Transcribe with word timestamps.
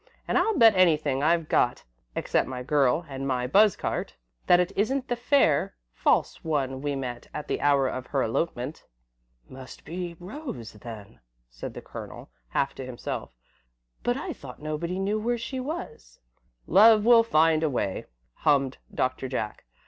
And 0.27 0.35
I'll 0.35 0.57
bet 0.57 0.73
anything 0.75 1.21
I've 1.21 1.47
got, 1.47 1.83
except 2.15 2.47
my 2.47 2.63
girl 2.63 3.05
and 3.07 3.27
my 3.27 3.45
buzz 3.45 3.75
cart, 3.75 4.15
that 4.47 4.59
it 4.59 4.71
isn't 4.75 5.09
the 5.09 5.15
fair, 5.15 5.75
false 5.93 6.43
one 6.43 6.81
we 6.81 6.95
met 6.95 7.27
at 7.35 7.47
the 7.47 7.61
hour 7.61 7.87
of 7.87 8.07
her 8.07 8.23
elopement." 8.23 8.83
"Must 9.47 9.85
be 9.85 10.15
Rose, 10.19 10.73
then," 10.73 11.19
said 11.51 11.75
the 11.75 11.83
Colonel, 11.83 12.31
half 12.47 12.73
to 12.77 12.83
himself, 12.83 13.29
"but 14.01 14.17
I 14.17 14.33
thought 14.33 14.59
nobody 14.59 14.97
knew 14.97 15.19
where 15.19 15.37
she 15.37 15.59
was." 15.59 16.19
"Love 16.65 17.05
will 17.05 17.21
find 17.21 17.61
a 17.61 17.69
way," 17.69 18.05
hummed 18.37 18.79
Doctor 18.91 19.27
Jack. 19.27 19.65